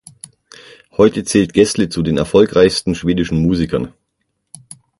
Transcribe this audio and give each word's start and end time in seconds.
Heute 0.97 1.23
zählt 1.23 1.53
Gessle 1.53 1.87
zu 1.87 2.01
den 2.01 2.17
erfolgreichsten 2.17 2.95
schwedischen 2.95 3.37
Musikern. 3.39 3.93